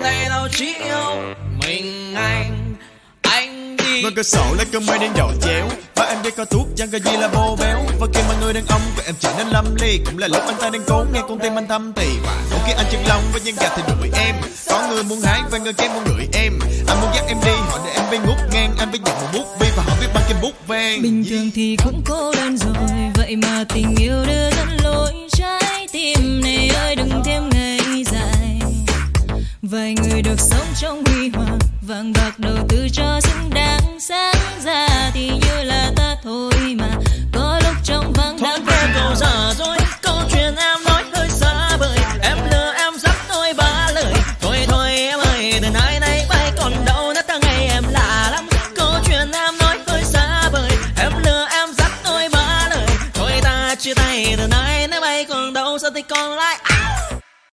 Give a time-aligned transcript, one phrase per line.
[0.00, 1.34] ngày nào chỉ yêu.
[1.60, 2.74] Mình anh
[3.22, 4.02] anh đi.
[4.02, 5.68] Ngoài cửa sổ lấy cơn mây đen dội chéo.
[5.96, 7.78] Và em đi cao thuốc chẳng cái gì là bô béo.
[8.00, 10.42] Và khi mà người đàn ông của em trở nên lâm ly Cũng là lúc
[10.46, 12.08] anh ta đang cố nghe con tim anh thâm tì.
[12.50, 14.34] Một khi anh chân lòng với những gạt thì đuổi em.
[14.68, 16.52] Có người muốn hái và người kia muốn đuổi em.
[16.88, 18.74] Anh muốn dắt em đi họ để em bay ngút ngang.
[18.78, 21.50] Anh biết nhận một bút bi và họ biết băng kim bút vàng bình thường
[21.54, 22.74] thì cũng cô đơn rồi.
[23.14, 24.49] Vậy mà tình yêu đưa
[29.70, 34.00] vài người được sống trong huy hoàng vàng bạc đầu tư cho xứng đáng.
[34.00, 36.88] Sáng ra thì như là ta thôi mà.
[37.32, 41.76] Có lúc trong vắng Thôi quen cầu giả rồi câu chuyện em nói hơi xa
[41.76, 41.98] vời.
[42.22, 44.12] Em lừa em dắt tôi ba lời.
[44.40, 48.28] Thôi thôi em ơi từ nay nay bay còn đâu nữa ta ngày em lạ
[48.32, 48.48] lắm.
[48.76, 50.70] Câu chuyện em nói hơi xa vời.
[50.96, 52.86] Em lừa em dắt tôi ba lời.
[53.14, 56.89] Thôi ta chia tay từ nay nay bay còn đâu sao thì còn lại à.